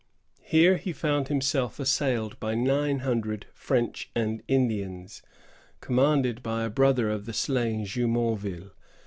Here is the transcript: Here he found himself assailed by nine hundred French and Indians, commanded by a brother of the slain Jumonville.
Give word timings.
Here 0.41 0.77
he 0.77 0.93
found 0.93 1.27
himself 1.27 1.79
assailed 1.79 2.39
by 2.39 2.55
nine 2.55 3.01
hundred 3.05 3.45
French 3.53 4.09
and 4.15 4.41
Indians, 4.47 5.21
commanded 5.79 6.41
by 6.41 6.63
a 6.63 6.71
brother 6.71 7.07
of 7.11 7.27
the 7.27 7.33
slain 7.33 7.85
Jumonville. 7.85 8.71